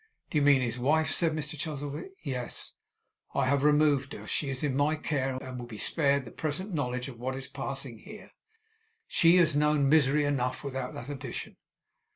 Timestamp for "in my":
4.63-4.95